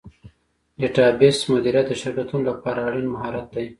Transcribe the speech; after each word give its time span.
ډیټابیس 0.79 1.37
مدیریت 1.51 1.85
د 1.89 1.93
شرکتونو 2.01 2.43
لپاره 2.49 2.79
اړین 2.87 3.07
مهارت 3.13 3.47
دی. 3.55 3.67